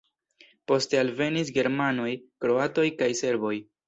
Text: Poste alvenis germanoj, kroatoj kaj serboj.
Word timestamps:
Poste 0.69 0.99
alvenis 1.01 1.51
germanoj, 1.57 2.09
kroatoj 2.47 2.87
kaj 3.03 3.11
serboj. 3.21 3.53